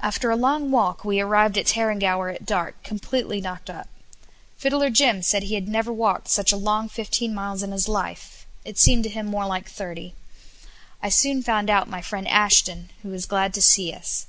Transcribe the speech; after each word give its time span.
After 0.00 0.30
a 0.30 0.36
long 0.36 0.70
walk 0.70 1.04
we 1.04 1.20
arrived 1.20 1.58
at 1.58 1.66
Tarrangower 1.66 2.30
at 2.34 2.46
dark, 2.46 2.82
completely 2.82 3.42
knocked 3.42 3.68
up. 3.68 3.88
Fiddler 4.56 4.88
Jim 4.88 5.20
said 5.20 5.42
he 5.42 5.54
had 5.54 5.68
never 5.68 5.92
walked 5.92 6.28
such 6.28 6.50
a 6.50 6.56
long 6.56 6.88
fifteen 6.88 7.34
miles 7.34 7.62
in 7.62 7.70
his 7.70 7.86
life; 7.86 8.46
it 8.64 8.78
seemed 8.78 9.04
to 9.04 9.10
him 9.10 9.26
more 9.26 9.44
like 9.44 9.68
thirty. 9.68 10.14
I 11.02 11.10
soon 11.10 11.42
found 11.42 11.68
out 11.68 11.90
my 11.90 12.00
friend 12.00 12.26
Ashton, 12.26 12.88
who 13.02 13.10
was 13.10 13.26
glad 13.26 13.52
to 13.52 13.60
see 13.60 13.92
us. 13.92 14.26